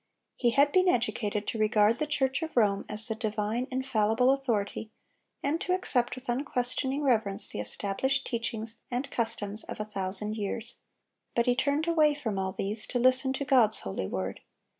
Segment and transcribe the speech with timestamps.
[0.35, 4.89] He had been educated to regard the Church of Rome as the divine, infallible authority,
[5.43, 10.77] and to accept with unquestioning reverence the established teachings and customs of a thousand years;
[11.35, 14.39] but he turned away from all these to listen to God's holy word.